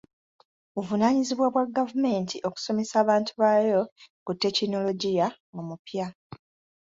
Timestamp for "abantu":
3.03-3.31